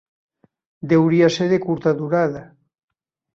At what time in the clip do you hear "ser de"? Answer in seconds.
1.35-1.59